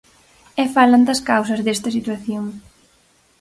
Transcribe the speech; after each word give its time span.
E 0.61 0.63
falan 0.75 1.03
das 1.09 1.23
causas 1.29 1.63
desta 1.65 1.89
situación. 1.97 2.45